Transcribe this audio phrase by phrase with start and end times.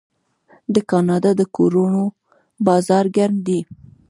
[0.73, 2.03] د کاناډا د کورونو
[2.67, 3.59] بازار ګرم دی.